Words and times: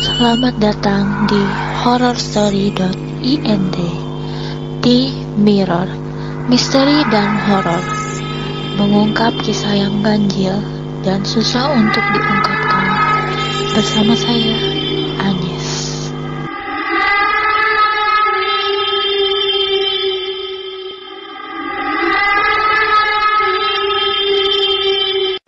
Selamat 0.00 0.56
datang 0.56 1.28
di 1.28 1.44
horrorstory.int 1.84 3.76
Di 4.80 5.12
Mirror 5.36 5.92
Misteri 6.48 7.04
dan 7.12 7.36
horor 7.44 7.84
Mengungkap 8.80 9.36
kisah 9.44 9.84
yang 9.84 10.00
ganjil 10.00 10.56
dan 11.04 11.20
susah 11.20 11.68
untuk 11.68 12.00
diungkapkan. 12.16 12.88
Bersama 13.76 14.16
saya, 14.16 14.73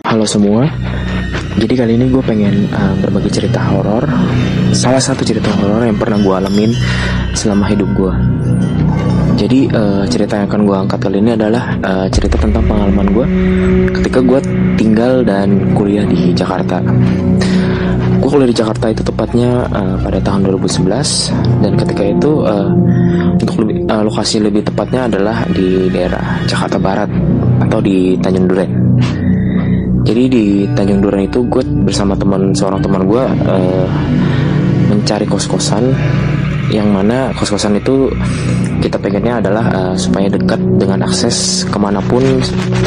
Halo 0.07 0.23
semua, 0.23 0.71
jadi 1.59 1.83
kali 1.83 1.99
ini 1.99 2.07
gue 2.07 2.23
pengen 2.23 2.71
uh, 2.71 2.95
berbagi 3.03 3.27
cerita 3.27 3.59
horor. 3.75 4.07
Salah 4.71 5.03
satu 5.03 5.27
cerita 5.27 5.51
horor 5.59 5.83
yang 5.83 5.99
pernah 5.99 6.15
gue 6.23 6.31
alamin 6.31 6.71
selama 7.35 7.67
hidup 7.67 7.91
gue. 7.91 8.15
Jadi 9.35 9.67
uh, 9.75 10.07
cerita 10.07 10.39
yang 10.39 10.47
akan 10.47 10.63
gue 10.63 10.77
angkat 10.79 10.99
kali 11.03 11.19
ini 11.19 11.35
adalah 11.35 11.75
uh, 11.83 12.07
cerita 12.07 12.39
tentang 12.39 12.63
pengalaman 12.71 13.07
gue 13.11 13.27
ketika 13.99 14.23
gue 14.23 14.39
tinggal 14.79 15.27
dan 15.27 15.75
kuliah 15.75 16.07
di 16.07 16.31
Jakarta. 16.31 16.79
Gue 18.23 18.31
kuliah 18.31 18.47
di 18.47 18.55
Jakarta 18.55 18.87
itu 18.95 19.03
tepatnya 19.03 19.67
uh, 19.75 19.99
pada 20.07 20.23
tahun 20.23 20.47
2011 20.47 21.67
dan 21.67 21.73
ketika 21.83 22.03
itu 22.07 22.47
uh, 22.47 22.71
untuk 23.35 23.59
lebih, 23.59 23.91
uh, 23.91 24.07
lokasi 24.07 24.39
lebih 24.39 24.63
tepatnya 24.71 25.11
adalah 25.11 25.43
di 25.51 25.91
daerah 25.91 26.47
Jakarta 26.47 26.79
Barat 26.79 27.11
atau 27.59 27.83
di 27.83 28.15
Tanjung 28.23 28.47
Duren. 28.47 28.86
Jadi 30.07 30.23
di 30.31 30.45
Tanjung 30.71 31.03
Duren 31.03 31.27
itu 31.27 31.43
gue 31.51 31.67
bersama 31.83 32.15
teman 32.15 32.55
seorang 32.55 32.79
teman 32.79 33.03
gue 33.11 33.25
uh, 33.27 33.87
mencari 34.87 35.27
kos-kosan 35.27 35.91
yang 36.71 36.95
mana 36.95 37.35
kos-kosan 37.35 37.79
itu 37.79 38.11
kita 38.79 39.03
pengennya 39.03 39.43
adalah 39.43 39.65
uh, 39.75 39.95
supaya 39.99 40.31
dekat 40.31 40.63
dengan 40.79 41.03
akses 41.03 41.67
ke 41.67 41.79
mana 41.79 41.99
pun 42.07 42.23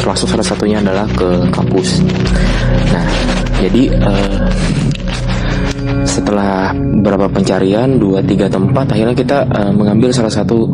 termasuk 0.00 0.32
salah 0.32 0.44
satunya 0.44 0.80
adalah 0.80 1.04
ke 1.12 1.44
kampus. 1.52 2.00
Nah 2.88 3.04
jadi 3.60 3.82
uh, 4.00 4.48
setelah 6.08 6.72
beberapa 6.72 7.28
pencarian 7.28 8.00
dua 8.00 8.24
tiga 8.24 8.48
tempat 8.48 8.96
akhirnya 8.96 9.16
kita 9.16 9.44
uh, 9.44 9.72
mengambil 9.76 10.08
salah 10.08 10.32
satu 10.32 10.72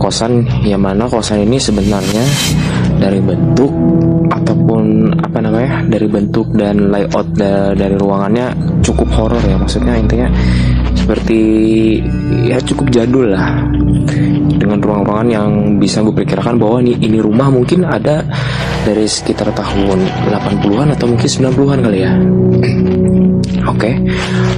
kosan 0.00 0.44
yang 0.64 0.80
mana 0.80 1.08
kosan 1.08 1.44
ini 1.44 1.60
sebenarnya 1.60 2.24
dari 2.96 3.20
bentuk 3.20 3.72
ataupun 4.32 5.12
apa 5.22 5.38
namanya 5.38 5.84
dari 5.86 6.06
bentuk 6.10 6.50
dan 6.56 6.90
layout 6.90 7.28
da 7.36 7.72
dari 7.72 7.94
ruangannya 7.94 8.52
cukup 8.82 9.08
horor 9.14 9.42
ya 9.42 9.56
maksudnya 9.56 9.94
intinya 9.96 10.28
seperti 10.96 11.40
ya 12.50 12.58
cukup 12.58 12.90
jadul 12.90 13.30
lah 13.30 13.62
dengan 14.58 14.82
ruang-ruangan 14.82 15.28
yang 15.30 15.48
bisa 15.78 16.02
gue 16.02 16.10
perkirakan 16.10 16.58
bahwa 16.58 16.82
ini 16.82 16.98
ini 16.98 17.22
rumah 17.22 17.46
mungkin 17.46 17.86
ada 17.86 18.26
dari 18.82 19.06
sekitar 19.06 19.54
tahun 19.54 20.02
80-an 20.30 20.98
atau 20.98 21.06
mungkin 21.06 21.28
90-an 21.28 21.78
kali 21.84 21.98
ya 22.02 22.14
Oke, 23.66 23.90
okay. 23.90 23.94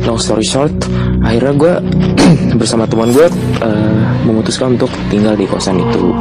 long 0.04 0.20
story 0.20 0.44
short, 0.44 0.84
akhirnya 1.24 1.56
gue 1.56 1.72
bersama 2.60 2.84
teman 2.84 3.08
gue 3.08 3.24
uh, 3.64 4.04
memutuskan 4.28 4.76
untuk 4.76 4.92
tinggal 5.08 5.32
di 5.32 5.48
kosan 5.48 5.80
itu. 5.80 6.12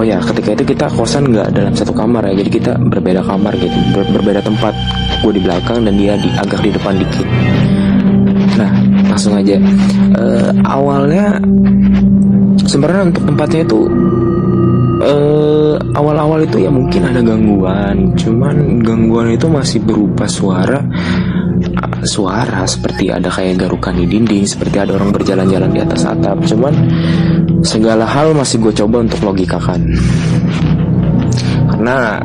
Oh 0.00 0.06
ya, 0.08 0.16
ketika 0.16 0.56
itu 0.56 0.64
kita 0.72 0.88
kosan 0.96 1.28
nggak 1.28 1.52
dalam 1.52 1.76
satu 1.76 1.92
kamar 1.92 2.24
ya, 2.32 2.40
jadi 2.40 2.50
kita 2.56 2.72
berbeda 2.80 3.20
kamar 3.20 3.52
gitu, 3.60 3.76
ber 3.92 4.08
berbeda 4.16 4.40
tempat. 4.40 4.72
Gue 5.20 5.36
di 5.36 5.44
belakang 5.44 5.84
dan 5.84 5.92
dia 6.00 6.16
di 6.16 6.32
agak 6.40 6.64
di 6.64 6.72
depan 6.72 6.96
dikit. 6.96 7.28
Nah, 8.56 8.72
langsung 9.12 9.36
aja. 9.36 9.60
Uh, 10.16 10.56
awalnya 10.64 11.36
sebenarnya 12.64 13.12
untuk 13.12 13.28
tempatnya 13.28 13.60
itu 13.60 13.80
awal 15.04 15.76
awal-awal 15.92 16.48
itu 16.48 16.64
ya 16.64 16.72
mungkin 16.72 17.04
ada 17.04 17.20
gangguan, 17.20 18.16
cuman 18.16 18.80
gangguan 18.80 19.36
itu 19.36 19.52
masih 19.52 19.84
berupa 19.84 20.24
suara 20.24 20.80
suara 22.04 22.64
seperti 22.64 23.12
ada 23.12 23.28
kayak 23.28 23.60
garukan 23.66 23.96
di 23.96 24.06
dinding, 24.08 24.44
seperti 24.44 24.76
ada 24.80 24.96
orang 24.96 25.12
berjalan-jalan 25.12 25.70
di 25.72 25.80
atas 25.80 26.06
atap. 26.06 26.40
Cuman 26.46 26.74
segala 27.60 28.08
hal 28.08 28.32
masih 28.32 28.60
gue 28.60 28.72
coba 28.72 29.04
untuk 29.04 29.20
logikakan. 29.24 29.80
Karena 31.70 32.20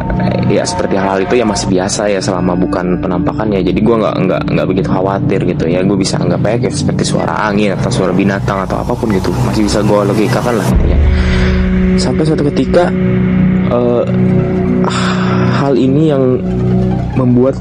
ya 0.52 0.68
seperti 0.68 1.00
hal 1.00 1.24
itu 1.24 1.40
ya 1.40 1.48
masih 1.48 1.72
biasa 1.72 2.12
ya 2.12 2.20
selama 2.20 2.60
bukan 2.60 3.00
penampakannya. 3.00 3.64
Jadi 3.64 3.80
gue 3.80 3.96
nggak 3.96 4.16
nggak 4.28 4.42
nggak 4.52 4.68
begitu 4.68 4.88
khawatir 4.92 5.40
gitu 5.48 5.66
ya. 5.72 5.80
Gue 5.84 5.98
bisa 6.00 6.20
anggap 6.20 6.44
kayak 6.44 6.76
seperti 6.76 7.04
suara 7.08 7.48
angin 7.48 7.72
atau 7.76 7.88
suara 7.88 8.12
binatang 8.12 8.68
atau 8.68 8.84
apa 8.84 8.92
pun 8.92 9.08
gitu. 9.16 9.32
Masih 9.48 9.64
bisa 9.64 9.80
gue 9.80 10.00
logikakan 10.12 10.60
lah 10.60 10.70
ya. 10.84 11.00
Sampai 11.96 12.28
suatu 12.28 12.44
ketika 12.52 12.92
uh, 13.72 14.04
hal 15.56 15.80
ini 15.80 16.12
yang 16.12 16.36
membuat 17.16 17.56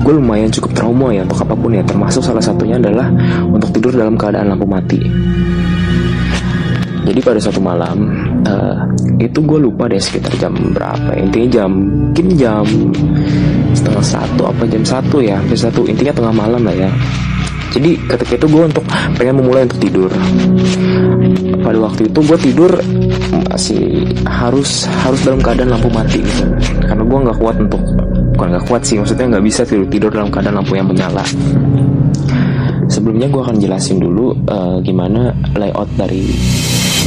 gue 0.00 0.12
lumayan 0.16 0.48
cukup 0.48 0.72
trauma 0.72 1.12
ya 1.12 1.22
untuk 1.22 1.44
apa 1.44 1.54
pun 1.54 1.70
ya. 1.76 1.82
Termasuk 1.84 2.22
salah 2.24 2.42
satunya 2.42 2.80
adalah 2.80 3.08
untuk 3.46 3.70
tidur 3.72 3.92
dalam 3.94 4.16
keadaan 4.16 4.52
lampu 4.52 4.66
mati. 4.66 5.00
Jadi 7.00 7.26
pada 7.26 7.42
suatu 7.42 7.58
malam 7.58 8.06
uh, 8.46 8.86
itu 9.18 9.42
gue 9.42 9.58
lupa 9.58 9.90
deh 9.90 9.98
sekitar 9.98 10.30
jam 10.38 10.54
berapa. 10.54 11.10
Intinya 11.18 11.48
jam 11.48 11.70
mungkin 11.72 12.26
jam 12.38 12.64
setengah 13.74 14.04
satu 14.04 14.42
apa 14.46 14.62
jam 14.68 14.84
satu 14.86 15.18
ya 15.18 15.40
jam 15.50 15.58
satu. 15.58 15.88
Intinya 15.90 16.12
tengah 16.14 16.34
malam 16.34 16.62
lah 16.62 16.76
ya. 16.76 16.90
Jadi 17.70 17.98
ketika 18.06 18.34
itu 18.34 18.46
gue 18.50 18.62
untuk 18.66 18.84
pengen 19.18 19.42
memulai 19.42 19.66
untuk 19.66 19.80
tidur. 19.82 20.10
Pada 21.60 21.78
waktu 21.82 22.10
itu 22.10 22.20
gue 22.22 22.38
tidur 22.38 22.70
masih 23.50 24.06
harus 24.26 24.86
harus 25.02 25.20
dalam 25.26 25.42
keadaan 25.42 25.74
lampu 25.74 25.90
mati 25.90 26.22
gitu. 26.22 26.44
Karena 26.84 27.02
gue 27.02 27.18
nggak 27.26 27.38
kuat 27.42 27.56
untuk 27.58 27.82
bukan 28.40 28.56
nggak 28.56 28.72
kuat 28.72 28.82
sih. 28.88 28.96
Maksudnya 28.96 29.36
nggak 29.36 29.44
bisa 29.44 29.68
tidur 29.68 29.84
tidur 29.92 30.08
dalam 30.08 30.32
keadaan 30.32 30.64
lampu 30.64 30.72
yang 30.72 30.88
menyala. 30.88 31.20
Sebelumnya 32.88 33.28
gue 33.28 33.42
akan 33.44 33.60
jelasin 33.60 34.00
dulu 34.00 34.32
uh, 34.48 34.80
gimana 34.80 35.36
layout 35.52 35.92
dari 36.00 36.24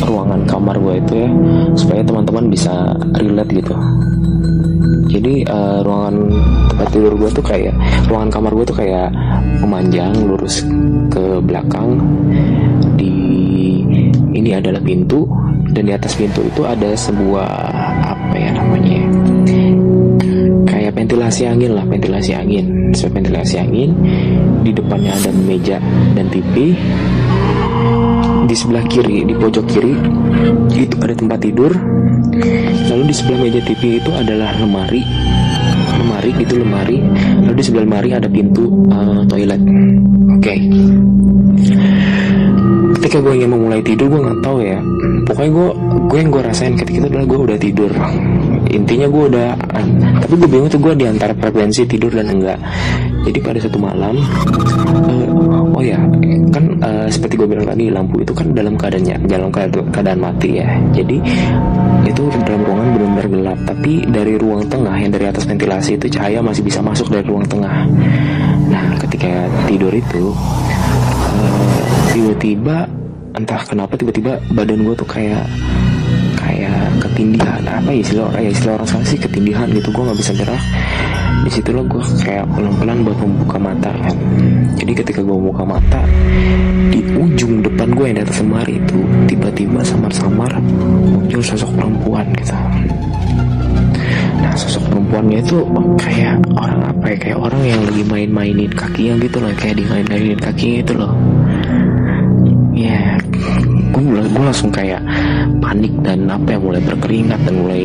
ruangan 0.05 0.45
kamar 0.45 0.77
gue 0.77 0.93
itu 1.01 1.13
ya 1.25 1.29
supaya 1.73 2.05
teman-teman 2.05 2.53
bisa 2.53 2.93
relate 3.17 3.49
gitu. 3.49 3.73
Jadi 5.09 5.41
uh, 5.49 5.81
ruangan 5.81 6.16
tempat 6.69 6.88
tidur 6.93 7.13
gue 7.17 7.29
tuh 7.33 7.45
kayak 7.45 7.73
ruangan 8.05 8.29
kamar 8.29 8.53
gue 8.53 8.66
tuh 8.69 8.77
kayak 8.77 9.09
memanjang 9.57 10.13
lurus 10.29 10.61
ke 11.09 11.41
belakang. 11.41 11.97
Di 12.93 13.13
ini 14.38 14.53
adalah 14.53 14.85
pintu 14.85 15.25
dan 15.73 15.89
di 15.89 15.93
atas 15.97 16.13
pintu 16.13 16.45
itu 16.45 16.61
ada 16.61 16.93
sebuah 16.93 17.49
apa 18.05 18.35
ya 18.38 18.53
namanya 18.53 19.22
ventilasi 21.03 21.44
angin 21.44 21.75
lah 21.75 21.84
ventilasi 21.84 22.31
angin. 22.31 22.96
Sesuai 22.96 23.12
ventilasi 23.19 23.56
angin 23.59 23.91
di 24.64 24.72
depannya 24.72 25.12
ada 25.12 25.31
meja 25.44 25.78
dan 26.16 26.31
TV 26.31 26.80
di 28.44 28.56
sebelah 28.56 28.84
kiri 28.88 29.28
di 29.28 29.36
pojok 29.36 29.66
kiri 29.68 29.94
itu 30.72 30.96
ada 31.03 31.12
tempat 31.12 31.44
tidur. 31.44 31.75
Lalu 32.88 33.03
di 33.12 33.16
sebelah 33.16 33.40
meja 33.44 33.59
TV 33.68 34.00
itu 34.00 34.12
adalah 34.16 34.56
lemari. 34.56 35.03
Lemari 36.00 36.31
itu 36.40 36.56
lemari. 36.56 36.97
Lalu 37.44 37.56
di 37.59 37.64
sebelah 37.68 37.84
lemari 37.84 38.09
ada 38.16 38.31
pintu 38.31 38.88
uh, 38.88 39.28
toilet. 39.28 39.59
Oke. 40.40 40.56
Okay. 40.56 40.59
ketika 43.14 43.30
gue 43.30 43.46
ingin 43.46 43.52
memulai 43.53 43.78
tidur 43.85 44.09
gue 44.09 44.25
nggak 44.25 44.41
tahu 44.41 44.58
ya 44.66 44.80
pokoknya 45.23 45.51
gue 45.51 45.67
gue 46.11 46.17
yang 46.19 46.29
gue 46.29 46.41
rasain 46.44 46.73
ketika 46.75 46.97
itu 47.03 47.07
adalah 47.09 47.25
gue 47.25 47.39
udah 47.51 47.57
tidur. 47.57 47.91
Intinya 48.73 49.07
gue 49.07 49.23
udah 49.34 49.49
tapi 50.23 50.34
gue 50.40 50.49
bingung 50.49 50.70
tuh 50.72 50.81
gue 50.81 50.93
di 50.96 51.05
antara 51.08 51.34
frekuensi 51.35 51.87
tidur 51.87 52.11
dan 52.11 52.28
enggak. 52.31 52.59
Jadi 53.23 53.40
pada 53.40 53.59
satu 53.64 53.79
malam 53.79 54.20
uh, 54.20 55.75
oh 55.75 55.84
ya 55.84 55.96
kan 56.52 56.64
uh, 56.84 57.08
seperti 57.08 57.40
gue 57.40 57.47
bilang 57.47 57.64
tadi 57.64 57.87
lampu 57.87 58.20
itu 58.20 58.35
kan 58.35 58.52
dalam 58.52 58.75
keadaannya 58.75 59.16
dalam 59.25 59.49
keadaan 59.90 60.20
mati 60.20 60.59
ya. 60.59 60.70
Jadi 60.91 61.17
itu 62.03 62.23
dalam 62.43 62.61
ruangan 62.67 62.87
benar-benar 62.99 63.28
gelap. 63.31 63.59
Tapi 63.64 63.91
dari 64.11 64.34
ruang 64.35 64.67
tengah 64.67 64.96
yang 64.99 65.11
dari 65.11 65.25
atas 65.31 65.47
ventilasi 65.47 65.96
itu 65.96 66.08
cahaya 66.11 66.43
masih 66.43 66.64
bisa 66.67 66.84
masuk 66.84 67.08
dari 67.08 67.23
ruang 67.23 67.47
tengah. 67.47 67.87
Nah 68.67 68.85
ketika 68.99 69.47
tidur 69.72 69.93
itu 69.96 70.35
uh, 71.31 71.67
tiba-tiba 72.11 73.03
entah 73.34 73.62
kenapa 73.66 73.97
tiba-tiba 73.97 74.38
badan 74.53 74.85
gue 74.85 74.94
tuh 74.94 75.09
kayak 75.09 75.46
kayak 76.38 76.94
ketindihan. 77.02 77.62
Apa 77.66 77.90
ya 77.90 78.00
istilah 78.06 78.24
orang 78.30 78.41
ya 78.46 78.52
istilah 78.53 78.74
orang 78.78 78.90
sana 78.90 79.06
sih 79.06 79.18
ketindihan 79.18 79.68
gitu. 79.74 79.90
Gue 79.90 80.03
nggak 80.06 80.20
bisa 80.22 80.32
gerak 80.38 80.64
di 81.44 81.50
situlah 81.52 81.84
gue 81.84 82.03
kayak 82.24 82.46
pelan-pelan 82.56 83.03
buat 83.03 83.18
membuka 83.20 83.58
mata 83.58 83.91
kan. 83.91 84.16
Jadi 84.78 84.91
ketika 84.94 85.20
gue 85.26 85.35
membuka 85.35 85.66
mata 85.66 86.02
di 86.94 87.02
ujung 87.18 87.66
depan 87.66 87.90
gue 87.97 88.06
yang 88.14 88.18
di 88.22 88.24
atas 88.24 88.38
lemari 88.46 88.78
itu 88.78 88.97
tiba-tiba 89.26 89.82
samar-samar 89.82 90.52
muncul 90.62 91.41
sosok 91.41 91.74
perempuan 91.74 92.30
gitu. 92.38 92.53
Perempuannya 94.94 95.41
itu 95.41 95.58
kayak 95.97 96.38
orang 96.53 96.82
apa 96.85 97.06
ya? 97.09 97.18
Kayak 97.18 97.40
orang 97.41 97.64
yang 97.66 97.82
lagi 97.90 98.03
main-mainin 98.06 98.72
kakinya 98.74 99.14
gitu 99.26 99.38
loh 99.41 99.50
kayak 99.58 99.82
dimain-mainin 99.82 100.38
kakinya 100.38 100.78
itu 100.85 100.94
loh 100.94 101.14
ya 102.84 103.16
gue, 103.94 104.03
gue 104.28 104.44
langsung 104.44 104.72
kayak 104.74 105.00
panik 105.64 105.94
dan 106.03 106.28
apa 106.28 106.58
ya 106.58 106.59
mulai 106.59 106.82
berkeringat 106.84 107.40
dan 107.47 107.56
mulai 107.64 107.84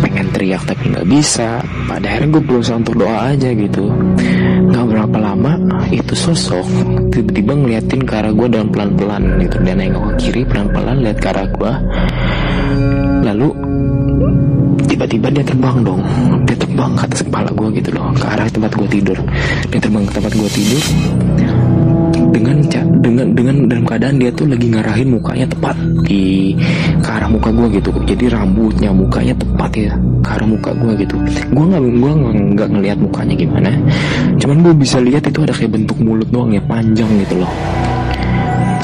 pengen 0.00 0.26
teriak 0.32 0.62
tapi 0.66 0.90
nggak 0.90 1.06
bisa. 1.06 1.60
Pada 1.86 2.06
akhirnya 2.08 2.28
gue 2.34 2.42
berusaha 2.42 2.76
untuk 2.80 2.96
doa 2.98 3.30
aja 3.30 3.52
gitu. 3.52 3.86
Nggak 4.70 4.86
berapa 4.90 5.16
lama 5.20 5.52
itu 5.92 6.14
sosok 6.16 6.66
tiba-tiba 7.14 7.52
ngeliatin 7.54 8.02
ke 8.02 8.12
arah 8.16 8.32
gue 8.32 8.48
dan 8.48 8.66
pelan-pelan 8.72 9.38
gitu. 9.44 9.56
Dan 9.62 9.76
nengok 9.78 10.04
ke 10.10 10.12
kiri 10.18 10.42
pelan-pelan 10.48 11.04
lihat 11.04 11.18
ke 11.20 11.28
arah 11.30 11.46
gue 11.46 11.72
lalu 13.20 13.48
tiba-tiba 14.88 15.28
dia 15.30 15.44
terbang 15.44 15.78
dong. 15.84 16.02
Dia 16.48 16.56
terbang 16.56 16.92
ke 16.96 17.02
atas 17.06 17.20
kepala 17.22 17.50
gue 17.52 17.68
gitu 17.78 17.90
loh 17.94 18.10
ke 18.16 18.26
arah 18.26 18.48
tempat 18.48 18.72
gue 18.74 18.88
tidur. 18.88 19.18
Dia 19.68 19.78
terbang 19.78 20.04
ke 20.08 20.12
tempat 20.16 20.32
gue 20.32 20.50
tidur 20.50 20.82
dengan 22.30 22.56
dengan 23.02 23.26
dengan 23.34 23.56
dalam 23.66 23.84
keadaan 23.84 24.16
dia 24.22 24.30
tuh 24.32 24.46
lagi 24.48 24.66
ngarahin 24.70 25.08
mukanya 25.12 25.46
tepat. 25.50 25.76
Di 26.06 26.54
ke 27.00 27.08
arah 27.10 27.30
muka 27.30 27.50
gue 27.52 27.66
gitu. 27.78 27.90
Jadi 28.06 28.24
rambutnya 28.30 28.90
mukanya 28.90 29.34
tepat 29.36 29.70
ya 29.76 29.92
ke 30.24 30.30
arah 30.30 30.48
muka 30.48 30.70
gue 30.74 30.92
gitu. 31.02 31.16
Gue 31.52 31.64
nggak 31.70 31.82
gue 31.82 32.12
nggak 32.56 32.68
ngelihat 32.72 32.98
mukanya 32.98 33.34
gimana. 33.36 33.70
Cuman 34.40 34.56
gue 34.64 34.74
bisa 34.74 34.98
lihat 34.98 35.26
itu 35.28 35.44
ada 35.44 35.54
kayak 35.54 35.76
bentuk 35.76 35.98
mulut 36.00 36.28
doang 36.32 36.54
ya 36.54 36.62
panjang 36.64 37.10
gitu 37.22 37.44
loh 37.44 37.52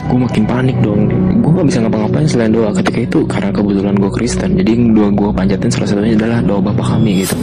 gue 0.06 0.18
makin 0.18 0.44
panik 0.46 0.76
dong. 0.80 1.10
Gue 1.42 1.50
gak 1.50 1.66
bisa 1.66 1.78
ngapa-ngapain 1.82 2.26
selain 2.26 2.52
doa. 2.54 2.70
Ketika 2.70 2.98
itu 3.02 3.18
karena 3.26 3.50
kebetulan 3.50 3.94
gue 3.98 4.10
Kristen 4.14 4.50
jadi 4.54 4.72
doa 4.94 5.10
gue 5.10 5.30
panjatin 5.34 5.70
salah 5.70 5.88
satunya 5.90 6.14
adalah 6.14 6.38
doa 6.42 6.60
Bapak 6.62 6.86
kami 6.96 7.26
gitu. 7.26 7.34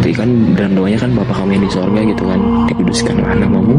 Jadi 0.00 0.12
kan 0.16 0.28
dan 0.56 0.70
doanya 0.72 0.98
kan 0.98 1.10
Bapak 1.12 1.36
kami 1.44 1.60
yang 1.60 1.64
di 1.68 1.72
sorga 1.72 2.00
gitu 2.00 2.22
kan. 2.24 2.40
Dikuduskanlah 2.72 3.34
namamu 3.36 3.78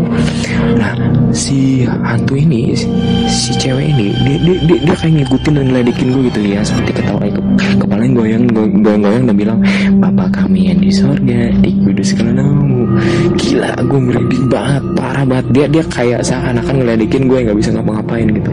nah 0.77 0.93
si 1.33 1.83
hantu 1.85 2.37
ini 2.37 2.75
si, 2.77 2.87
si 3.27 3.51
cewek 3.57 3.91
ini 3.91 4.13
dia, 4.23 4.37
dia, 4.39 4.57
dia, 4.67 4.77
dia 4.85 4.95
kayak 4.95 5.13
ngikutin 5.23 5.53
dan 5.57 5.65
ngeledekin 5.73 6.07
gue 6.13 6.21
gitu 6.29 6.39
ya. 6.53 6.59
Seperti 6.61 6.91
ketawa 7.01 7.25
ke, 7.25 7.41
kepala 7.81 8.03
goyang 8.11 8.45
goyang-goyang 8.51 9.23
dan 9.25 9.35
bilang 9.35 9.59
Bapak 9.97 10.43
kami 10.43 10.69
yang 10.69 10.79
di 10.79 10.91
sorga 10.93 11.49
dikuduskanlah 11.61 12.33
namamu 12.37 12.91
gila 13.39 13.71
gue 13.81 13.99
merinding 13.99 14.45
banget 14.51 14.83
parah 14.95 15.23
banget. 15.23 15.45
Dia 15.51 15.65
dia 15.71 15.83
kayak 15.87 16.21
seakan-akan 16.27 16.75
ngeledekin 16.83 17.23
gue 17.27 17.39
nggak 17.47 17.57
bisa 17.57 17.69
ngapa-ngapain 17.71 18.10
ngapain 18.11 18.27
gitu. 18.35 18.51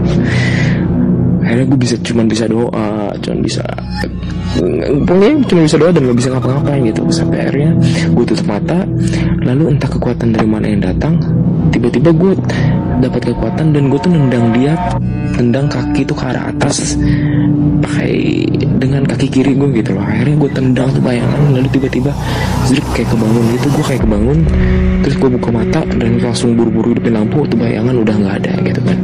Akhirnya 1.42 1.66
gue 1.66 1.78
bisa 1.80 1.96
cuman 2.06 2.26
bisa 2.30 2.44
doa 2.46 3.10
cuman 3.18 3.38
bisa 3.42 3.64
pokoknya 5.06 5.34
cuma 5.50 5.60
bisa 5.66 5.76
doa 5.76 5.90
dan 5.90 6.02
gak 6.06 6.18
bisa 6.22 6.28
ngapa-ngapain 6.30 6.82
gitu. 6.86 7.02
Sampai 7.10 7.38
akhirnya 7.42 7.74
gue 8.14 8.24
tutup 8.24 8.46
mata 8.46 8.86
lalu 9.42 9.74
entah 9.74 9.90
kekuatan 9.90 10.30
dari 10.30 10.46
mana 10.46 10.70
yang 10.70 10.82
datang 10.86 11.18
tiba-tiba 11.74 12.14
gue 12.14 12.32
dapat 12.98 13.30
kekuatan 13.30 13.70
dan 13.74 13.82
gue 13.90 14.00
tuh 14.02 14.10
nendang 14.10 14.46
dia 14.54 14.74
nendang 15.38 15.70
kaki 15.70 16.02
tuh 16.02 16.18
ke 16.18 16.24
arah 16.26 16.50
atas 16.50 16.98
pakai 17.78 18.42
dengan 18.78 19.06
kaki 19.06 19.26
kiri 19.30 19.54
gue 19.54 19.70
gitu 19.78 19.94
loh. 19.94 20.02
Akhirnya 20.02 20.36
gue 20.38 20.50
tendang 20.50 20.88
tuh 20.90 21.02
bayangan 21.02 21.54
lalu 21.54 21.68
tiba-tiba 21.70 22.10
zrip 22.66 22.86
kayak 22.94 23.08
kebangun 23.10 23.44
gitu. 23.54 23.66
Gue 23.70 23.84
kayak 23.86 24.02
kebangun 24.02 24.38
terus 25.06 25.14
gue 25.14 25.30
buka 25.30 25.48
mata 25.54 25.80
dan 25.86 26.10
langsung 26.18 26.58
buru-buru 26.58 26.94
hidupin 26.94 27.14
lampu 27.14 27.46
tuh 27.46 27.58
bayangan 27.58 27.94
udah 28.02 28.14
nggak 28.18 28.34
ada 28.42 28.52
gitu 28.66 28.80
kan. 28.82 28.98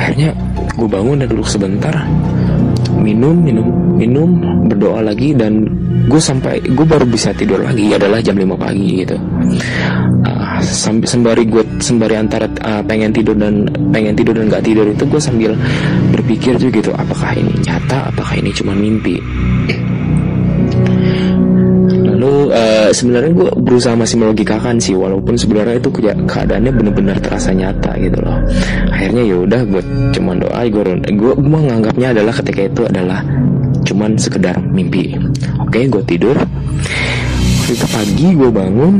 Akhirnya 0.00 0.30
gue 0.72 0.88
bangun 0.88 1.16
dan 1.20 1.28
duduk 1.28 1.48
sebentar 1.48 1.94
minum 3.00 3.36
minum 3.36 3.68
minum 3.96 4.28
berdoa 4.68 5.04
lagi 5.04 5.36
dan 5.36 5.68
gue 6.06 6.20
sampai 6.20 6.62
gue 6.64 6.86
baru 6.86 7.04
bisa 7.04 7.34
tidur 7.36 7.60
lagi 7.60 7.92
adalah 7.92 8.22
jam 8.24 8.38
5 8.38 8.56
pagi 8.56 9.04
gitu. 9.04 9.16
Uh, 10.20 10.60
sambil 10.60 11.08
sembari 11.08 11.44
gue 11.48 11.64
sembari 11.80 12.14
antara 12.16 12.46
uh, 12.64 12.82
pengen 12.84 13.12
tidur 13.12 13.36
dan 13.36 13.68
pengen 13.90 14.14
tidur 14.16 14.36
dan 14.36 14.48
nggak 14.48 14.64
tidur 14.64 14.86
itu 14.88 15.04
gue 15.04 15.20
sambil 15.20 15.52
berpikir 16.12 16.56
juga 16.60 16.80
gitu 16.80 16.90
apakah 16.92 17.32
ini 17.36 17.52
nyata 17.64 18.12
apakah 18.12 18.34
ini 18.36 18.50
cuma 18.52 18.72
mimpi? 18.76 19.20
Lalu 21.90 22.52
uh, 22.52 22.92
sebenarnya 22.92 23.32
gue 23.32 23.48
berusaha 23.64 23.96
masih 23.96 24.20
melogikakan 24.20 24.76
sih 24.76 24.92
walaupun 24.92 25.40
sebenarnya 25.40 25.80
itu 25.80 25.88
keadaannya 26.28 26.68
benar-benar 26.68 27.16
terasa 27.16 27.56
nyata 27.56 27.96
gitu 27.96 28.20
loh. 28.20 28.36
Akhirnya 28.92 29.24
ya 29.24 29.36
udah 29.40 29.60
gue 29.64 29.82
cuman 30.12 30.36
doa 30.36 30.60
gue 30.68 30.84
gue 31.00 31.32
menganggapnya 31.40 32.12
adalah 32.12 32.36
ketika 32.36 32.60
itu 32.68 32.82
adalah 32.84 33.24
cuman 33.90 34.14
sekedar 34.14 34.62
mimpi. 34.62 35.18
Oke 35.58 35.90
gue 35.90 36.02
tidur. 36.06 36.38
Ketika 37.66 37.86
pagi 37.90 38.26
gue 38.30 38.50
bangun. 38.50 38.94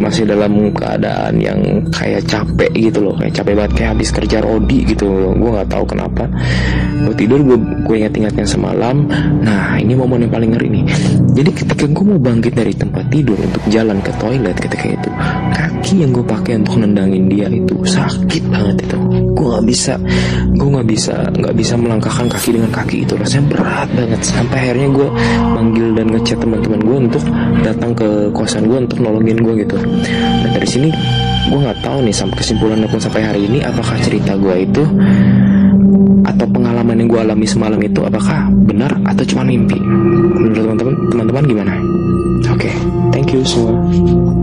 Masih 0.00 0.24
dalam 0.24 0.72
keadaan 0.72 1.36
yang 1.36 1.60
kayak 1.92 2.24
capek 2.24 2.72
gitu 2.72 3.04
loh. 3.04 3.14
Kayak 3.20 3.40
capek 3.40 3.52
banget 3.56 3.72
kayak 3.76 3.90
habis 3.96 4.08
kerja 4.12 4.38
rodi 4.40 4.84
gitu 4.88 5.08
gue 5.36 5.50
nggak 5.50 5.68
tahu 5.68 5.84
kenapa. 5.88 6.24
Gue 7.04 7.14
tidur 7.16 7.40
gue 7.44 7.56
gue 7.84 7.96
ingat-ingatnya 8.04 8.44
semalam. 8.44 9.08
Nah 9.44 9.76
ini 9.80 9.92
momen 9.96 10.28
yang 10.28 10.32
paling 10.32 10.56
ngeri 10.56 10.68
nih. 10.72 10.84
Jadi 11.36 11.50
ketika 11.52 11.84
gue 11.88 12.04
mau 12.04 12.20
bangkit 12.20 12.52
dari 12.52 12.72
tempat 12.76 13.08
tidur 13.12 13.36
untuk 13.40 13.64
jalan 13.68 14.00
ke 14.00 14.12
toilet 14.20 14.56
ketika 14.56 14.86
itu 14.88 15.10
kaki 15.80 16.04
yang 16.04 16.12
gue 16.12 16.20
pakai 16.20 16.60
untuk 16.60 16.76
nendangin 16.76 17.24
dia 17.32 17.48
itu 17.48 17.72
sakit 17.88 18.52
banget 18.52 18.84
itu 18.84 18.98
gue 19.40 19.48
nggak 19.48 19.66
bisa 19.66 19.94
gue 20.52 20.68
nggak 20.68 20.88
bisa 20.92 21.14
nggak 21.32 21.54
bisa 21.56 21.74
melangkahkan 21.80 22.28
kaki 22.28 22.60
dengan 22.60 22.68
kaki 22.68 23.08
itu 23.08 23.16
rasanya 23.16 23.44
berat 23.48 23.88
banget 23.96 24.20
sampai 24.20 24.56
akhirnya 24.68 24.88
gue 24.92 25.08
manggil 25.56 25.88
dan 25.96 26.06
ngechat 26.12 26.38
teman-teman 26.44 26.80
gue 26.84 26.96
untuk 27.08 27.24
datang 27.64 27.96
ke 27.96 28.28
kosan 28.36 28.68
gue 28.68 28.78
untuk 28.84 29.00
nolongin 29.00 29.40
gue 29.40 29.64
gitu 29.64 29.76
Nah 30.20 30.50
dari 30.52 30.68
sini 30.68 30.92
gue 31.48 31.58
nggak 31.58 31.80
tahu 31.80 32.04
nih 32.04 32.12
sampai 32.12 32.36
kesimpulan 32.36 32.84
pun 32.84 33.00
sampai 33.00 33.24
hari 33.24 33.48
ini 33.48 33.64
apakah 33.64 33.96
cerita 34.04 34.36
gue 34.36 34.54
itu 34.60 34.84
atau 36.28 36.46
pengalaman 36.52 37.00
yang 37.00 37.08
gue 37.08 37.20
alami 37.24 37.46
semalam 37.48 37.80
itu 37.80 38.04
apakah 38.04 38.52
benar 38.68 38.92
atau 39.08 39.24
cuma 39.24 39.42
mimpi? 39.42 39.80
Menurut 39.80 40.76
teman-teman 40.76 40.94
teman-teman 41.08 41.42
gimana? 41.48 41.72
Oke, 42.52 42.68
okay, 42.68 42.74
thank 43.12 43.32
you 43.32 43.40
semua. 43.42 44.39